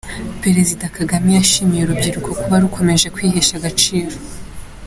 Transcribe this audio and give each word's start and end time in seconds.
Perezida 0.43 0.85
Kagame 0.97 1.29
yashimiye 1.37 1.81
urubyiruko 1.83 2.29
kuba 2.41 2.55
rukomeje 2.63 3.07
kwihesha 3.15 3.53
agaciro 3.57 4.15